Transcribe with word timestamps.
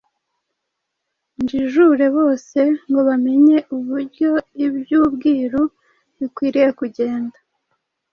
njijure 1.41 2.05
bose 2.17 2.59
ngo 2.87 2.99
bamenye 3.09 3.57
uburyo 3.75 4.29
iby’ubwiru 4.65 5.61
bikwiriye 6.17 6.69
kugenda, 6.79 7.37